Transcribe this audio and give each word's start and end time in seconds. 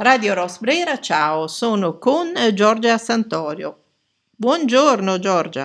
Radio 0.00 0.32
Rosbrera, 0.34 1.00
ciao, 1.00 1.48
sono 1.48 1.98
con 1.98 2.32
Giorgia 2.54 2.96
Santorio. 2.98 3.82
Buongiorno 4.30 5.18
Giorgia. 5.18 5.64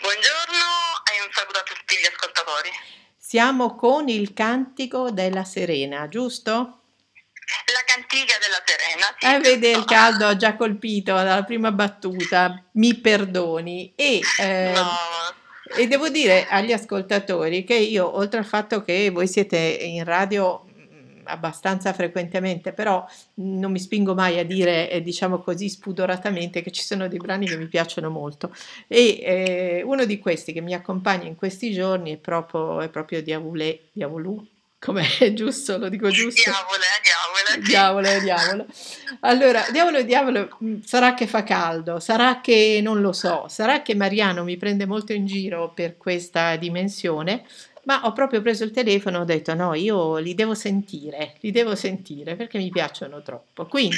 Buongiorno 0.00 0.64
e 1.12 1.22
un 1.22 1.28
saluto 1.30 1.58
a 1.58 1.62
tutti 1.64 1.96
gli 1.96 2.06
ascoltatori. 2.10 2.70
Siamo 3.14 3.74
con 3.74 4.08
il 4.08 4.32
cantico 4.32 5.10
della 5.10 5.44
Serena, 5.44 6.08
giusto? 6.08 6.52
La 6.54 7.84
cantiga 7.84 8.32
della 8.40 8.62
Serena. 8.64 9.14
Sì, 9.18 9.26
eh, 9.26 9.38
vede, 9.38 9.76
il 9.76 9.84
caldo 9.84 10.26
ha 10.26 10.36
già 10.36 10.56
colpito 10.56 11.12
dalla 11.12 11.44
prima 11.44 11.72
battuta, 11.72 12.64
mi 12.72 12.94
perdoni. 12.94 13.92
E, 13.96 14.20
eh, 14.40 14.72
No, 14.72 14.90
e 15.76 15.86
devo 15.86 16.08
dire 16.08 16.46
agli 16.48 16.72
ascoltatori 16.72 17.64
che 17.64 17.74
io, 17.74 18.16
oltre 18.16 18.38
al 18.38 18.46
fatto 18.46 18.82
che 18.82 19.10
voi 19.10 19.28
siete 19.28 19.58
in 19.58 20.04
radio 20.04 20.63
abbastanza 21.24 21.92
frequentemente, 21.92 22.72
però 22.72 23.06
non 23.34 23.70
mi 23.70 23.78
spingo 23.78 24.14
mai 24.14 24.38
a 24.38 24.44
dire, 24.44 24.90
eh, 24.90 25.02
diciamo 25.02 25.38
così, 25.38 25.68
spudoratamente 25.68 26.62
che 26.62 26.70
ci 26.70 26.82
sono 26.82 27.08
dei 27.08 27.18
brani 27.18 27.46
che 27.46 27.56
mi 27.56 27.66
piacciono 27.66 28.10
molto. 28.10 28.54
E 28.86 29.20
eh, 29.22 29.82
uno 29.84 30.04
di 30.04 30.18
questi 30.18 30.52
che 30.52 30.60
mi 30.60 30.74
accompagna 30.74 31.26
in 31.26 31.36
questi 31.36 31.72
giorni 31.72 32.12
è 32.12 32.16
proprio, 32.16 32.80
è 32.80 32.88
proprio 32.88 33.22
Diavolé, 33.22 33.88
Diavolù, 33.92 34.44
com'è 34.84 35.32
giusto? 35.32 35.78
Lo 35.78 35.88
dico 35.88 36.10
giusto? 36.10 36.50
diavole. 36.50 37.64
sì. 37.64 37.70
Diavolo, 37.70 38.20
diavolo. 38.20 38.66
Allora, 39.20 39.64
diavolo, 39.72 40.02
diavolo, 40.02 40.56
mh, 40.58 40.80
sarà 40.84 41.14
che 41.14 41.26
fa 41.26 41.42
caldo, 41.42 41.98
sarà 41.98 42.40
che 42.42 42.80
non 42.82 43.00
lo 43.00 43.12
so, 43.12 43.46
sarà 43.48 43.80
che 43.80 43.94
Mariano 43.94 44.44
mi 44.44 44.56
prende 44.58 44.84
molto 44.84 45.12
in 45.14 45.24
giro 45.24 45.72
per 45.74 45.96
questa 45.96 46.56
dimensione, 46.56 47.44
ma 47.84 48.04
ho 48.04 48.12
proprio 48.12 48.40
preso 48.42 48.64
il 48.64 48.70
telefono 48.70 49.18
e 49.18 49.20
ho 49.20 49.24
detto 49.24 49.54
no, 49.54 49.74
io 49.74 50.16
li 50.18 50.34
devo 50.34 50.54
sentire, 50.54 51.34
li 51.40 51.50
devo 51.50 51.74
sentire 51.74 52.36
perché 52.36 52.58
mi 52.58 52.70
piacciono 52.70 53.22
troppo. 53.22 53.66
Quindi, 53.66 53.96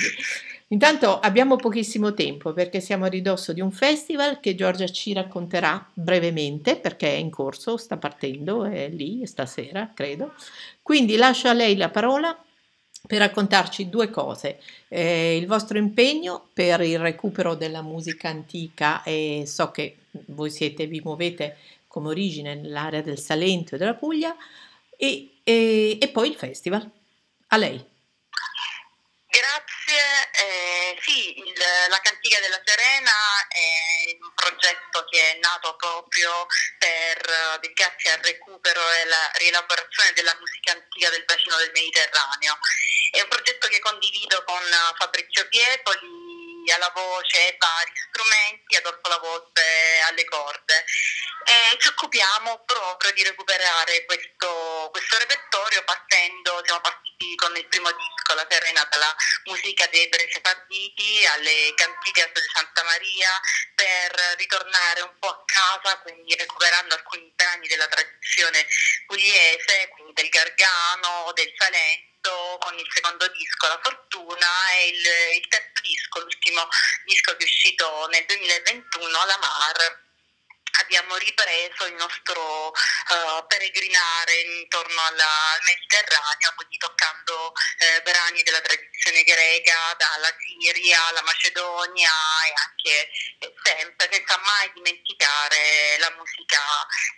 intanto 0.68 1.18
abbiamo 1.18 1.56
pochissimo 1.56 2.14
tempo 2.14 2.52
perché 2.52 2.80
siamo 2.80 3.04
a 3.04 3.08
ridosso 3.08 3.52
di 3.52 3.60
un 3.60 3.70
festival 3.70 4.40
che 4.40 4.54
Giorgia 4.54 4.86
ci 4.86 5.12
racconterà 5.12 5.90
brevemente 5.92 6.76
perché 6.76 7.08
è 7.08 7.16
in 7.16 7.30
corso, 7.30 7.76
sta 7.76 7.96
partendo, 7.96 8.64
è 8.64 8.88
lì 8.88 9.26
stasera, 9.26 9.90
credo. 9.94 10.34
Quindi 10.82 11.16
lascio 11.16 11.48
a 11.48 11.52
lei 11.52 11.76
la 11.76 11.90
parola 11.90 12.36
per 13.06 13.18
raccontarci 13.18 13.88
due 13.88 14.10
cose. 14.10 14.58
Eh, 14.88 15.36
il 15.36 15.46
vostro 15.46 15.78
impegno 15.78 16.48
per 16.52 16.80
il 16.80 16.98
recupero 16.98 17.54
della 17.54 17.82
musica 17.82 18.28
antica 18.28 19.02
e 19.04 19.44
so 19.46 19.70
che 19.70 19.96
voi 20.26 20.50
siete, 20.50 20.86
vi 20.86 21.00
muovete 21.02 21.56
come 21.96 22.10
origine 22.10 22.54
nell'area 22.54 23.00
del 23.00 23.18
Salento 23.18 23.74
e 23.74 23.78
della 23.78 23.94
Puglia 23.94 24.36
e, 24.98 25.40
e- 25.42 25.96
e 25.98 26.08
poi 26.08 26.28
il 26.28 26.36
festival. 26.36 26.84
A 27.48 27.56
lei. 27.56 27.80
Grazie. 29.32 30.04
eh, 30.36 30.98
sì, 31.00 31.38
il- 31.38 31.54
la 31.88 32.00
Cantiga 32.02 32.38
della 32.40 32.60
Serena 32.64 33.12
è 33.48 34.12
un 34.20 34.32
progetto 34.34 35.04
che 35.08 35.32
è 35.32 35.38
nato 35.38 35.74
proprio 35.76 36.44
per 36.76 37.16
eh, 37.24 37.58
dedicarsi 37.60 38.08
al 38.08 38.18
recupero 38.20 38.80
e 38.92 39.00
alla 39.02 39.30
rielaborazione 39.38 40.12
della 40.12 40.36
musica 40.38 40.72
antica 40.72 41.08
del 41.08 41.24
bacino 41.24 41.56
del 41.56 41.70
Mediterraneo. 41.72 42.58
È 43.10 43.20
un 43.22 43.28
progetto 43.28 43.68
che 43.68 43.78
condivido 43.78 44.42
con 44.44 44.60
eh, 44.60 44.94
Fabrizio 44.98 45.48
Piepoli 45.48 46.70
alla 46.74 46.90
voce 46.94 47.54
e 47.54 47.56
vari 47.56 47.92
strumenti, 48.10 48.74
Adolfo 48.76 49.08
La 49.08 49.18
Volpe 49.18 49.62
alle 50.08 50.24
corde. 50.24 50.84
E 51.48 51.78
ci 51.78 51.86
occupiamo 51.86 52.64
proprio 52.66 53.12
di 53.12 53.22
recuperare 53.22 54.04
questo, 54.04 54.88
questo 54.90 55.16
repertorio 55.16 55.84
partendo, 55.84 56.60
siamo 56.64 56.80
partiti 56.80 57.36
con 57.36 57.56
il 57.56 57.64
primo 57.68 57.88
disco, 57.92 58.34
La 58.34 58.44
Serena, 58.50 58.84
dalla 58.90 59.14
musica 59.44 59.86
dei 59.86 60.08
Brece 60.08 60.40
Partiti 60.40 61.24
alle 61.26 61.72
cantiche 61.76 62.32
di 62.34 62.40
Santa 62.52 62.82
Maria 62.82 63.30
per 63.76 64.34
ritornare 64.38 65.02
un 65.02 65.12
po' 65.20 65.28
a 65.28 65.44
casa, 65.46 66.00
quindi 66.00 66.34
recuperando 66.34 66.96
alcuni 66.96 67.30
brani 67.36 67.68
della 67.68 67.86
tradizione 67.86 68.66
pugliese, 69.06 69.88
quindi 69.94 70.14
del 70.14 70.28
Gargano, 70.28 71.30
del 71.32 71.54
Salento, 71.56 72.58
con 72.58 72.76
il 72.76 72.90
secondo 72.90 73.28
disco 73.28 73.68
La 73.68 73.78
Fortuna 73.80 74.48
e 74.72 74.88
il, 74.88 75.06
il 75.36 75.46
terzo 75.46 75.80
disco, 75.80 76.18
l'ultimo 76.18 76.66
disco 77.04 77.36
che 77.36 77.44
è 77.44 77.46
uscito 77.46 78.08
nel 78.08 78.24
2021, 78.26 79.24
La 79.26 79.38
Mar. 79.38 80.05
Abbiamo 80.80 81.16
ripreso 81.16 81.86
il 81.86 81.94
nostro 81.94 82.72
eh, 82.74 83.44
peregrinare 83.46 84.40
intorno 84.60 85.00
alla- 85.00 85.52
al 85.54 85.62
Mediterraneo, 85.64 86.52
quindi 86.54 86.76
toccando 86.76 87.52
eh, 87.78 88.02
brani 88.02 88.42
della 88.42 88.60
tradizione 88.60 89.22
greca, 89.22 89.94
dalla 89.96 90.32
Siria 90.36 91.06
alla 91.06 91.22
Macedonia 91.22 92.10
e 92.10 92.52
anche 92.54 93.10
eh, 93.40 93.54
sempre, 93.64 94.08
senza 94.10 94.36
mai 94.44 94.70
dimenticare 94.74 95.96
la 95.98 96.10
musica 96.16 96.60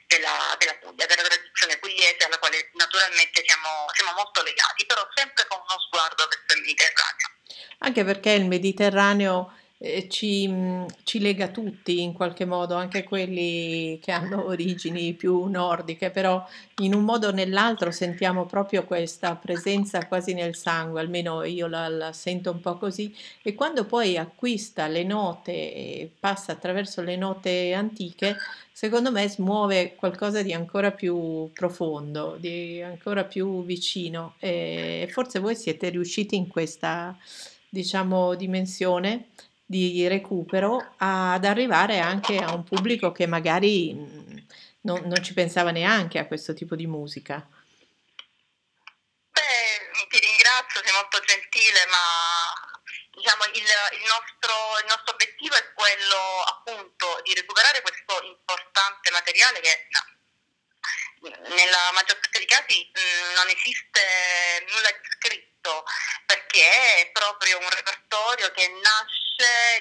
della, 0.07 0.55
della 0.59 0.75
Puglia, 0.77 1.07
della 1.07 1.23
tradizione 1.23 1.79
pugliese 1.79 2.25
alla 2.25 2.39
quale 2.39 2.71
naturalmente 2.75 3.43
siamo, 3.47 3.87
siamo 3.93 4.13
molto 4.13 4.43
legati, 4.43 4.87
però 4.87 5.07
sempre 5.15 5.47
con 5.49 5.59
uno 5.59 5.81
sguardo 5.81 6.27
verso 6.29 6.55
il 6.55 6.61
Mediterraneo. 6.61 7.29
Anche 7.81 8.05
perché 8.05 8.31
il 8.31 8.47
Mediterraneo 8.47 9.58
ci, 10.09 10.49
mh, 10.49 10.87
ci 11.05 11.21
lega 11.21 11.49
tutti 11.49 12.03
in 12.03 12.13
qualche 12.13 12.45
modo, 12.45 12.75
anche 12.75 13.05
quelli 13.05 13.99
che 14.03 14.11
hanno 14.11 14.45
origini 14.47 15.15
più 15.15 15.45
nordiche, 15.45 16.11
però 16.11 16.45
in 16.81 16.95
un 16.95 17.05
modo 17.05 17.29
o 17.29 17.31
nell'altro 17.31 17.93
sentiamo 17.93 18.45
proprio 18.45 18.85
questa 18.85 19.37
presenza 19.37 20.07
quasi 20.09 20.35
nel 20.35 20.57
sangue, 20.57 21.01
almeno 21.01 21.45
io 21.45 21.69
la, 21.69 21.89
la 21.89 22.13
sento 22.13 22.51
un 22.51 22.61
po' 22.61 22.77
così, 22.77 23.15
e 23.43 23.55
quando 23.55 23.85
poi 23.85 24.17
acquista 24.17 24.89
le 24.89 25.05
note 25.05 25.53
e 25.53 26.11
passa 26.19 26.53
attraverso 26.53 27.01
le 27.03 27.17
note 27.17 27.73
antiche, 27.73 28.37
secondo 28.73 29.13
me 29.13 29.29
smuove 29.29 29.95
qualcosa 29.95 30.43
di 30.43 30.53
ancora 30.53 30.91
più 30.91 31.51
profondo, 31.53 32.37
di 32.39 32.83
ancora 32.83 33.25
più 33.25 33.65
vicino, 33.65 34.35
e 34.41 35.09
forse 35.13 35.39
voi 35.39 35.55
siete 35.55 35.89
riusciti 35.89 36.35
in 36.35 36.49
questa, 36.49 37.17
diciamo, 37.69 38.35
dimensione 38.35 39.29
di 39.71 40.09
recupero 40.09 40.95
ad 40.97 41.45
arrivare 41.45 41.99
anche 41.99 42.39
a 42.39 42.55
un 42.55 42.65
pubblico 42.65 43.13
che 43.13 43.27
magari 43.27 43.93
mh, 43.93 44.47
non, 44.89 45.03
non 45.05 45.23
ci 45.23 45.35
pensava 45.35 45.71
neanche 45.73 46.19
a 46.19 46.27
questo 46.27 46.55
tipo 46.55 46.75
di 46.75 46.87
musica. 46.87 47.47
Beh, 49.29 50.09
ti 50.09 50.19
ringrazio, 50.19 50.81
sei 50.83 50.95
molto 50.95 51.21
gentile, 51.21 51.85
ma 51.93 52.01
diciamo 53.13 53.45
il, 53.45 53.69
il 54.01 54.05
nostro, 54.09 54.57
il 54.81 54.87
nostro 54.89 55.13
obiettivo 55.13 55.55
è 55.55 55.73
quello 55.75 56.41
appunto 56.49 57.21
di 57.25 57.35
recuperare 57.35 57.83
questo 57.83 58.25
importante 58.25 59.11
materiale 59.11 59.61
che 59.61 59.87
no, 59.93 61.29
nella 61.53 61.93
maggior 61.93 62.17
parte 62.17 62.39
dei 62.39 62.49
casi 62.49 62.89
mh, 62.89 63.35
non 63.37 63.49
esiste 63.53 64.65
nulla 64.73 64.89
di 64.97 65.09
scritto 65.13 65.85
perché 66.25 67.05
è 67.05 67.11
proprio 67.13 67.59
un 67.59 67.69
repertorio 67.69 68.51
che 68.53 68.67
nasce 68.81 69.28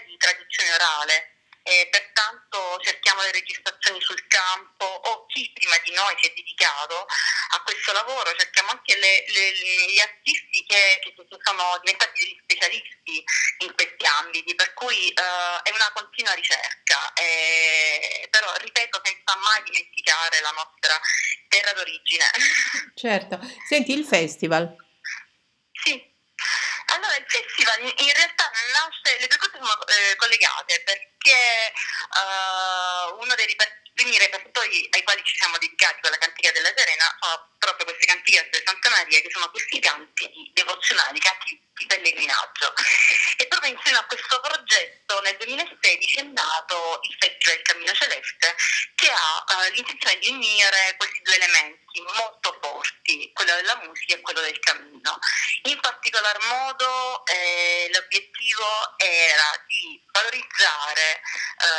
di 0.06 0.18
tradizione 0.18 0.74
orale 0.74 1.38
e 1.68 1.88
pertanto 1.92 2.80
cerchiamo 2.82 3.22
le 3.24 3.32
registrazioni 3.32 4.00
sul 4.00 4.26
campo 4.28 4.86
o 4.86 5.26
chi 5.26 5.52
prima 5.54 5.76
di 5.84 5.92
noi 5.92 6.16
si 6.22 6.28
è 6.28 6.34
dedicato 6.34 7.06
a 7.52 7.62
questo 7.64 7.92
lavoro, 7.92 8.34
cerchiamo 8.38 8.72
anche 8.72 8.96
le- 8.96 9.26
le- 9.28 9.92
gli 9.92 10.00
artisti 10.00 10.64
che, 10.66 11.00
che 11.04 11.14
sono 11.44 11.78
diventati 11.84 12.24
degli 12.24 12.40
specialisti 12.42 13.24
in 13.60 13.74
questi 13.76 14.06
ambiti, 14.06 14.56
per 14.56 14.74
cui 14.74 15.10
eh, 15.10 15.62
è 15.64 15.72
una 15.72 15.92
continua 15.94 16.34
ricerca, 16.34 17.12
eh, 17.14 18.28
però 18.30 18.54
ripeto 18.56 19.02
senza 19.04 19.36
mai 19.36 19.64
dimenticare 19.64 20.40
la 20.40 20.52
nostra 20.52 21.00
terra 21.50 21.74
d'origine. 21.74 22.32
Certo. 22.96 23.40
Senti, 23.68 23.92
il 23.92 24.06
festival. 24.06 24.87
Allora 26.98 27.16
il 27.16 27.26
festival 27.28 27.80
in 27.82 28.14
realtà 28.14 28.50
nasce, 28.74 29.20
le 29.20 29.28
due 29.28 29.38
cose 29.38 29.52
sono 29.54 29.86
eh, 29.86 30.16
collegate 30.16 30.82
perché 30.82 31.70
eh, 31.70 33.12
uno 33.22 33.36
dei 33.36 33.56
primi 33.94 34.18
repertori 34.18 34.88
ai 34.92 35.04
quali 35.04 35.22
ci 35.24 35.38
siamo 35.38 35.58
dedicati 35.60 36.02
con 36.02 36.10
la 36.10 36.18
cantica 36.18 36.52
della 36.52 36.74
Serena 36.76 37.06
sono 37.20 37.50
proprio 37.60 37.86
queste 37.86 38.06
cantiche 38.06 38.50
di 38.50 38.62
Santa 38.66 38.90
Maria 38.90 39.22
che 39.22 39.30
sono 39.30 39.50
questi 39.50 39.80
canti 39.80 40.52
devozionali, 40.54 41.20
canti 41.20 41.60
di 41.74 41.86
pellegrinaggio. 41.86 42.74
E 43.38 43.46
proprio 43.48 43.74
insieme 43.74 43.98
a 43.98 44.06
questo 44.06 44.40
progetto 44.42 45.22
nel 45.22 45.38
2016 45.38 46.18
è 46.18 46.24
nato 46.24 47.00
il 47.10 47.16
Festival 47.20 47.62
Cammino 47.62 47.94
Celeste 47.94 48.56
che 48.96 49.10
ha 49.10 49.46
eh, 49.46 49.72
l'intenzione 49.72 50.18
di 50.18 50.30
unire 50.30 50.96
questi 50.98 51.22
due 51.22 51.36
elementi 51.36 51.87
molto 52.02 52.58
forti, 52.62 53.32
quello 53.34 53.56
della 53.56 53.76
musica 53.84 54.16
e 54.16 54.22
quello 54.22 54.42
del 54.42 54.60
cammino. 54.60 55.20
In 55.64 55.80
particolar 55.80 56.38
modo 56.46 57.26
eh, 57.26 57.90
l'obiettivo 57.92 58.66
era 58.98 59.64
di 59.68 60.02
valorizzare 60.12 61.22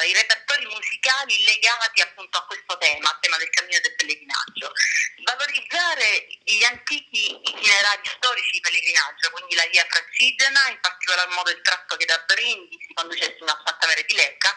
eh, 0.03 0.09
i 0.09 0.13
repertori 0.13 0.67
musicali 0.67 1.45
legati 1.45 2.01
appunto 2.01 2.39
a 2.39 2.47
questo 2.47 2.77
tema, 2.79 3.11
al 3.11 3.21
tema 3.21 3.37
del 3.37 3.51
cammino 3.51 3.79
del 3.81 3.95
pellegrinaggio, 3.95 4.73
valorizzare 5.25 6.27
gli 6.45 6.65
antichi 6.65 7.31
itinerari 7.31 8.09
storici 8.17 8.53
di 8.53 8.61
pellegrinaggio, 8.61 9.31
quindi 9.31 9.55
la 9.55 9.67
via 9.67 9.87
francigena, 9.89 10.69
in 10.69 10.81
particolar 10.81 11.29
modo 11.29 11.51
il 11.51 11.63
tratto 11.63 11.97
che 11.97 12.05
da 12.05 12.19
Brindisi 12.27 12.93
conduce 12.95 13.35
fino 13.37 13.51
a 13.51 13.63
Santa 13.65 13.87
Maria 13.87 14.05
di 14.05 14.15
Lecca, 14.15 14.57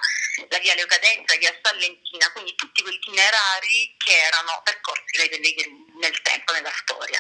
la 0.49 0.59
via 0.59 0.73
Leucadenza, 0.75 1.33
la 1.33 1.39
via 1.39 1.59
Sallentina, 1.61 2.31
quindi 2.31 2.55
tutti 2.55 2.81
quei 2.81 2.95
itinerari 2.95 3.95
che 3.97 4.15
erano 4.17 4.61
percorsi 4.63 5.17
dai 5.17 5.29
pellegrini 5.29 5.50
nel 5.99 6.21
tempo, 6.21 6.53
nella 6.53 6.73
storia. 6.75 7.19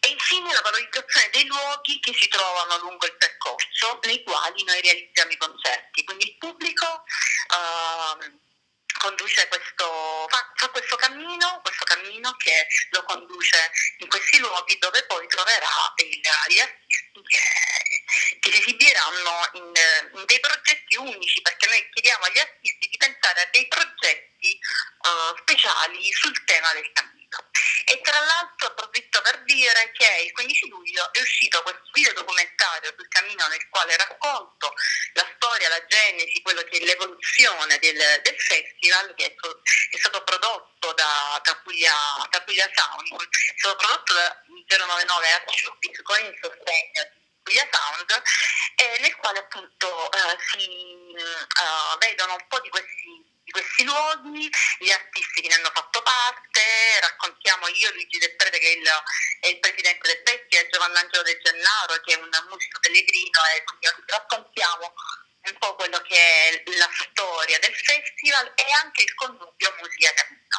E 0.00 0.08
infine 0.08 0.52
la 0.52 0.60
valorizzazione 0.60 1.30
dei 1.30 1.46
luoghi 1.46 1.98
che 2.00 2.12
si 2.14 2.28
trovano 2.28 2.78
lungo 2.78 3.06
il 3.06 3.16
percorso 3.16 3.98
nei 4.02 4.22
quali 4.22 4.62
noi 4.64 4.80
realizziamo 4.80 5.30
i 5.30 5.36
concerti. 5.36 6.04
Quindi 6.04 6.26
il 6.26 6.36
pubblico 6.36 6.86
uh, 6.86 8.42
questo, 9.48 10.26
fa, 10.28 10.52
fa, 10.54 10.68
questo 10.70 10.96
cammino, 10.96 11.60
questo 11.62 11.84
cammino 11.84 12.34
che 12.36 12.66
lo 12.90 13.02
conduce 13.04 13.70
in 13.98 14.08
questi 14.08 14.38
luoghi 14.38 14.78
dove 14.78 15.04
poi 15.04 15.26
troverà 15.28 15.92
il, 15.96 16.20
gli 16.48 16.58
artisti 16.58 17.22
che, 17.26 18.38
che 18.40 18.52
si 18.52 18.60
esibiranno 18.60 19.50
in, 19.54 19.72
in, 20.14 20.24
dei 20.26 20.40
progetti 20.40 20.96
unici, 20.96 21.40
perché 21.42 21.66
noi 21.68 21.88
chiediamo 21.92 22.24
agli 22.24 22.38
artisti 22.38 22.88
di 22.88 22.96
pensare 22.96 23.40
a 23.42 23.48
dei 23.50 23.66
progetti 23.68 24.58
uh, 24.98 25.36
speciali 25.38 26.12
sul 26.12 26.44
tema 26.44 26.72
del 26.72 26.90
cammino. 26.92 27.23
E 27.86 28.00
tra 28.00 28.18
l'altro 28.18 28.68
approfitto 28.68 29.20
per 29.20 29.42
dire 29.42 29.90
che 29.92 30.22
il 30.24 30.32
15 30.32 30.68
luglio 30.68 31.12
è 31.12 31.20
uscito 31.20 31.62
questo 31.62 31.82
video 31.92 32.14
documentario 32.14 32.94
sul 32.96 33.08
cammino 33.08 33.46
nel 33.48 33.68
quale 33.68 33.94
racconto 33.96 34.72
la 35.12 35.26
storia, 35.36 35.68
la 35.68 35.84
genesi, 35.84 36.40
quello 36.40 36.62
che 36.62 36.78
è 36.78 36.84
l'evoluzione 36.84 37.78
del, 37.78 38.20
del 38.22 38.40
festival 38.40 39.14
che 39.14 39.26
è, 39.26 39.34
è, 39.34 39.98
stato 39.98 40.22
prodotto 40.24 40.92
da, 40.94 41.40
Puglia 41.62 42.70
Sound, 42.72 43.22
è 43.22 43.58
stato 43.58 43.76
prodotto 43.76 44.14
da 44.14 44.42
099 44.46 45.32
Arciubic 45.32 46.02
con 46.02 46.16
il 46.24 46.38
sostegno 46.40 47.02
di 47.12 47.20
Puglia 47.42 47.68
Sound, 47.70 48.22
eh, 48.76 48.98
nel 49.00 49.16
quale 49.16 49.38
appunto 49.40 50.10
eh, 50.10 50.36
si 50.50 50.68
uh, 51.12 51.98
vedono 51.98 52.34
un 52.34 52.46
po' 52.48 52.60
di 52.60 52.70
questi 52.70 53.33
questi 53.54 53.86
luoghi, 53.86 54.50
gli 54.82 54.90
artisti 54.90 55.40
che 55.40 55.46
ne 55.46 55.54
hanno 55.54 55.70
fatto 55.70 56.02
parte, 56.02 56.58
raccontiamo 56.98 57.70
io, 57.70 57.94
Luigi 57.94 58.18
Del 58.18 58.34
Prete 58.34 58.58
che 58.58 58.66
è 58.66 58.74
il, 58.74 58.88
è 59.38 59.46
il 59.54 59.60
presidente 59.62 60.02
del 60.10 60.22
festival, 60.26 60.66
Giovannangelo 60.74 61.22
De 61.22 61.38
Gennaro 61.38 61.94
che 62.02 62.14
è 62.14 62.18
un 62.18 62.34
musico 62.50 62.82
pellegrino 62.82 63.38
e 63.54 63.62
quindi 63.62 63.86
raccontiamo 64.10 64.90
un 64.90 65.56
po' 65.62 65.74
quello 65.78 66.02
che 66.02 66.18
è 66.18 66.62
la 66.74 66.90
storia 66.90 67.58
del 67.62 67.74
festival 67.78 68.50
e 68.58 68.66
anche 68.82 69.06
il 69.06 69.14
connubio 69.14 69.70
musica 69.78 70.10
cammino. 70.18 70.58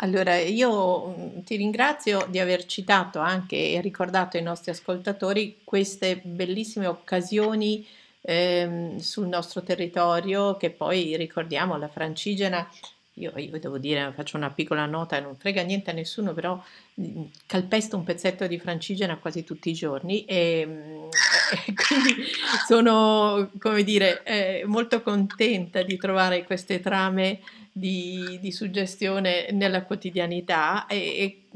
Allora, 0.00 0.38
io 0.38 1.08
mm, 1.08 1.42
ti 1.42 1.56
ringrazio 1.56 2.26
di 2.30 2.38
aver 2.38 2.64
citato 2.66 3.18
anche 3.18 3.74
e 3.74 3.80
ricordato 3.80 4.36
ai 4.36 4.44
nostri 4.44 4.70
ascoltatori 4.70 5.62
queste 5.64 6.22
bellissime 6.22 6.86
occasioni 6.86 7.82
ehm, 8.28 8.98
sul 8.98 9.26
nostro 9.26 9.62
territorio, 9.62 10.56
che 10.58 10.70
poi 10.70 11.16
ricordiamo 11.16 11.78
la 11.78 11.88
francigena. 11.88 12.68
Io, 13.14 13.32
io, 13.36 13.58
devo 13.58 13.78
dire, 13.78 14.12
faccio 14.14 14.36
una 14.36 14.50
piccola 14.50 14.86
nota 14.86 15.18
non 15.18 15.34
frega 15.36 15.62
niente 15.62 15.90
a 15.90 15.94
nessuno, 15.94 16.34
però 16.34 16.62
mm, 17.00 17.24
calpesto 17.46 17.96
un 17.96 18.04
pezzetto 18.04 18.46
di 18.46 18.60
francigena 18.60 19.16
quasi 19.16 19.42
tutti 19.42 19.70
i 19.70 19.72
giorni 19.72 20.24
e, 20.24 20.64
mm, 20.66 21.08
e 21.66 21.74
quindi 21.74 22.22
sono, 22.66 23.50
come 23.58 23.82
dire, 23.82 24.22
eh, 24.22 24.62
molto 24.66 25.02
contenta 25.02 25.82
di 25.82 25.96
trovare 25.96 26.44
queste 26.44 26.78
trame 26.80 27.40
di, 27.72 28.38
di 28.40 28.52
suggestione 28.52 29.48
nella 29.52 29.84
quotidianità 29.84 30.86
e, 30.86 30.96
e 30.96 31.48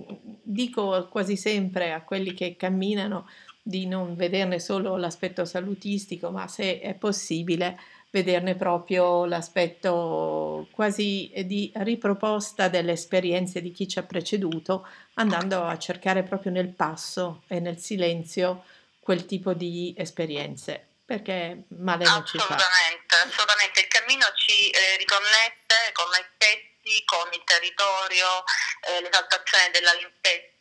dico 0.43 1.07
quasi 1.11 1.37
sempre 1.37 1.93
a 1.93 2.03
quelli 2.03 2.33
che 2.35 2.57
camminano 2.57 3.27
di 3.62 3.87
non 3.87 4.17
vederne 4.17 4.59
solo 4.59 4.97
l'aspetto 4.97 5.44
salutistico, 5.44 6.31
ma 6.31 6.49
se 6.49 6.81
è 6.81 6.94
possibile 6.94 7.79
vederne 8.11 8.56
proprio 8.56 9.25
l'aspetto 9.25 10.69
quasi 10.73 11.32
di 11.47 11.73
riproposta 11.76 12.69
delle 12.69 12.93
esperienze 12.93 13.62
di 13.62 13.73
chi 13.73 13.88
ci 13.88 13.99
ha 13.99 14.03
preceduto, 14.03 14.87
andando 15.14 15.64
a 15.64 15.79
cercare 15.79 16.23
proprio 16.23 16.53
nel 16.53 16.69
passo 16.69 17.44
e 17.49 17.61
nel 17.61 17.79
silenzio 17.79 18.64
quel 19.00 19.25
tipo 19.25 19.55
di 19.55 19.94
esperienze, 19.97 20.87
perché 21.06 21.64
male 21.79 22.05
non 22.05 22.26
ci 22.26 22.37
fa. 22.37 22.44
Assolutamente, 22.44 23.14
assolutamente. 23.25 23.81
Il 23.81 23.88
cammino 23.88 24.26
ci 24.35 24.69
eh, 24.69 24.97
riconnette 24.99 25.75
con 25.94 26.06
noi 26.06 26.25
stessi, 26.35 27.05
con 27.06 27.26
il 27.32 27.43
territorio, 27.44 28.44
eh, 28.91 29.00
l'esaltazione 29.00 29.70
della 29.73 29.93
limpezza 29.94 30.51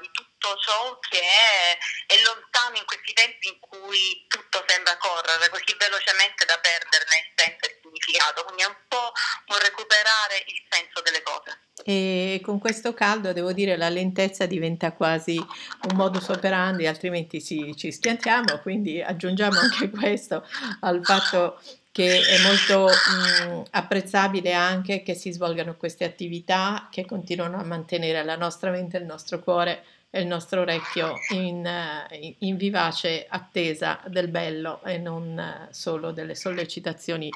di 0.00 0.08
tutto 0.12 0.56
ciò 0.58 0.98
che 1.10 1.18
è, 1.18 1.76
è, 2.06 2.14
lontano 2.22 2.76
in 2.78 2.86
questi 2.86 3.12
tempi 3.12 3.48
in 3.48 3.58
cui 3.58 4.24
tutto 4.28 4.62
sembra 4.66 4.96
correre 4.96 5.48
così 5.50 5.74
velocemente 5.76 6.44
da 6.46 6.58
perderne 6.58 7.14
il 7.18 7.30
senso 7.34 7.66
e 7.66 7.68
il 7.74 7.78
significato, 7.82 8.44
quindi 8.44 8.62
è 8.62 8.66
un 8.66 8.80
po' 8.86 9.12
un 9.50 9.58
recuperare 9.58 10.44
il 10.46 10.62
senso 10.70 11.02
delle 11.02 11.22
cose. 11.22 11.68
E 11.84 12.40
con 12.42 12.58
questo 12.58 12.94
caldo 12.94 13.32
devo 13.32 13.52
dire 13.52 13.76
la 13.76 13.88
lentezza 13.88 14.46
diventa 14.46 14.92
quasi 14.92 15.36
un 15.36 15.96
modus 15.96 16.28
operandi, 16.28 16.86
altrimenti 16.86 17.42
ci, 17.42 17.74
ci 17.76 17.92
schiantiamo, 17.92 18.58
quindi 18.60 19.02
aggiungiamo 19.02 19.58
anche 19.58 19.90
questo 19.90 20.46
al 20.80 21.00
fatto 21.02 21.60
che 21.92 22.20
è 22.20 22.42
molto 22.42 22.86
mh, 22.86 23.50
mm, 23.50 23.60
apprezzabile 23.70 24.52
anche 24.52 25.02
che 25.02 25.14
si 25.14 25.32
svolgano 25.32 25.76
queste 25.76 26.04
attività 26.04 26.88
che 26.90 27.04
continuano 27.04 27.58
a 27.58 27.64
mantenere 27.64 28.22
la 28.24 28.36
nostra 28.36 28.70
mente, 28.70 28.98
il 28.98 29.04
nostro 29.04 29.40
cuore 29.40 29.82
e 30.10 30.20
il 30.20 30.26
nostro 30.26 30.62
orecchio 30.62 31.14
in, 31.30 31.66
uh, 31.66 32.34
in 32.38 32.56
vivace 32.56 33.26
attesa 33.28 34.00
del 34.06 34.28
bello 34.28 34.82
e 34.84 34.96
non 34.96 35.36
uh, 35.36 35.68
solo 35.70 36.12
delle 36.12 36.34
sollecitazioni 36.34 37.30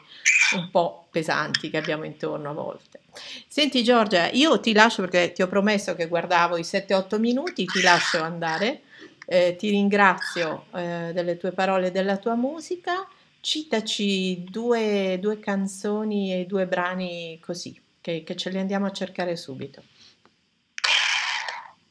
un 0.57 0.71
po' 0.71 1.07
pesanti 1.11 1.69
che 1.69 1.77
abbiamo 1.77 2.05
intorno 2.05 2.51
a 2.51 2.55
volte. 2.55 3.01
Senti 3.47 3.83
Giorgia, 3.83 4.31
io 4.31 4.59
ti 4.61 4.73
lascio 4.73 5.03
perché 5.03 5.33
ti 5.33 5.43
ho 5.43 5.49
promesso 5.49 5.95
che 5.95 6.09
guardavo 6.09 6.57
i 6.57 6.63
7-8 6.63 7.19
minuti, 7.19 7.67
ti 7.67 7.83
lascio 7.83 8.23
andare, 8.23 8.83
eh, 9.27 9.55
ti 9.57 9.69
ringrazio 9.71 10.67
eh, 10.75 11.11
delle 11.13 11.37
tue 11.37 11.53
parole 11.53 11.89
e 11.89 11.91
della 11.91 12.17
tua 12.17 12.35
musica. 12.35 13.07
Citaci 13.43 14.45
due, 14.45 15.19
due 15.19 15.41
canzoni 15.41 16.33
e 16.33 16.45
due 16.47 16.67
brani 16.67 17.41
così, 17.45 17.75
che, 18.01 18.23
che 18.23 18.37
ce 18.37 18.51
li 18.51 18.59
andiamo 18.59 18.87
a 18.87 18.93
cercare 18.93 19.35
subito. 19.35 19.83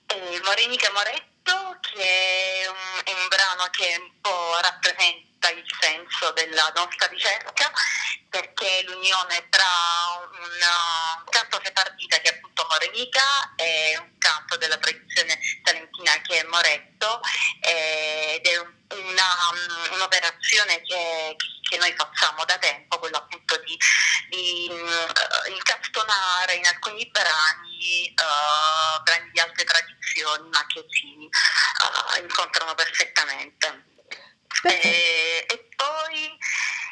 Eh, 0.07 0.41
Morenica 0.45 0.89
Moretto, 0.93 1.77
che 1.81 2.01
è 2.01 2.67
un, 2.69 3.15
un 3.15 3.27
brano 3.27 3.67
che 3.69 3.97
un 3.99 4.11
po' 4.21 4.61
rappresenta 4.61 5.49
il 5.49 5.65
senso 5.77 6.31
della 6.31 6.71
nostra 6.73 7.07
ricerca, 7.07 7.69
perché 8.29 8.79
è 8.79 8.83
l'unione 8.83 9.49
tra 9.49 9.67
un 10.31 11.25
canto 11.29 11.59
sefardita 11.61 12.17
che 12.19 12.29
è 12.29 12.35
appunto 12.37 12.65
Morenica 12.69 13.53
e 13.57 13.97
un 13.99 14.17
canto 14.17 14.55
della 14.55 14.77
tradizione 14.77 15.37
talentina 15.63 16.13
che 16.21 16.39
è 16.39 16.43
Moretto 16.47 17.19
ed 17.59 18.45
è 18.45 18.57
un 18.57 18.70
una, 20.41 20.71
un'operazione 20.71 20.81
che, 20.81 21.35
che, 21.69 21.77
noi 21.77 21.93
facciamo 21.95 22.43
da 22.45 22.57
tempo, 22.57 22.99
quello 22.99 23.17
appunto 23.17 23.57
di, 23.57 23.77
di 24.29 24.67
uh, 24.69 25.51
incastonare 25.51 26.55
in 26.55 26.65
alcuni 26.65 27.07
brani, 27.07 28.13
uh, 28.15 29.01
brani 29.03 29.29
di 29.31 29.39
altre 29.39 29.63
tradizioni, 29.63 30.49
ma 30.49 30.65
che 30.67 30.85
si 30.89 31.29
uh, 31.29 32.21
incontrano 32.21 32.73
perfettamente. 32.73 33.85
E, 34.63 35.45
e, 35.47 35.67
poi, 35.75 36.37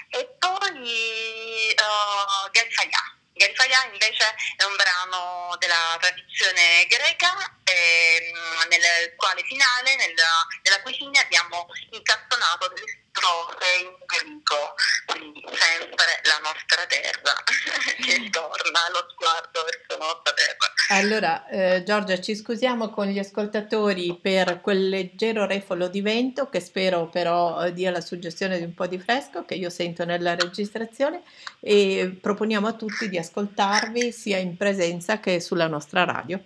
e 0.10 0.26
poi 0.40 1.76
uh, 1.76 2.50
Galfaya. 2.52 3.14
Galfaya 3.34 3.86
invece 3.92 4.36
è 4.58 4.64
un 4.64 4.76
brano 4.76 5.56
della 5.60 5.98
tradizione 6.00 6.86
greca 6.88 7.32
ehm, 7.64 8.68
nel 8.68 9.16
quale 9.16 9.44
finale, 9.44 9.96
nella, 9.96 10.46
nella 10.64 10.82
cui 10.82 10.94
fine 10.94 11.20
abbiamo 11.20 11.68
incastonato 11.92 12.68
delle 12.70 12.99
strofe 13.30 13.70
in 13.84 13.94
greco, 14.10 14.74
quindi 15.06 15.42
sempre 15.46 16.18
la 16.26 16.40
nostra 16.42 16.86
terra 16.88 17.34
che 18.02 18.30
torna 18.30 18.80
lo 18.92 19.06
sguardo 19.14 19.64
verso 19.64 19.98
la 20.00 20.06
nostra 20.06 20.34
terra. 20.34 20.68
Allora, 20.92 21.48
eh, 21.48 21.84
Giorgia, 21.84 22.20
ci 22.20 22.36
scusiamo 22.36 22.90
con 22.90 23.06
gli 23.06 23.20
ascoltatori 23.20 24.18
per 24.20 24.60
quel 24.62 24.90
leggero 24.90 25.46
refolo 25.46 25.88
di 25.88 26.02
vento 26.02 26.50
che 26.50 26.60
spero 26.60 27.08
però 27.08 27.64
eh, 27.64 27.74
dia 27.74 27.92
la 27.92 28.02
suggestione 28.02 28.58
di 28.58 28.64
un 28.64 28.74
po' 28.74 28.88
di 28.88 28.98
fresco 28.98 29.46
che 29.46 29.54
io 29.54 29.70
sento 29.70 30.04
nella 30.04 30.34
registrazione 30.34 31.22
e 31.60 32.18
proponiamo 32.20 32.68
a 32.68 32.74
tutti 32.74 33.08
di 33.08 33.20
ascoltarvi 33.20 34.12
sia 34.12 34.38
in 34.38 34.58
presenza 34.58 35.20
che 35.20 35.40
sulla 35.40 35.68
nostra 35.68 36.04
radio. 36.06 36.42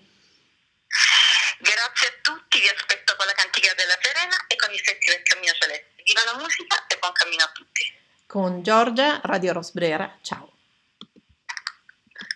Viva 6.14 6.32
la 6.32 6.38
musica 6.38 6.86
e 6.86 6.98
buon 7.00 7.12
cammino 7.12 7.44
a 7.44 7.50
tutti. 7.52 7.92
Con 8.28 8.62
Giorgia, 8.62 9.20
Radio 9.24 9.54
Rosbrera, 9.54 10.20
ciao. 10.22 10.53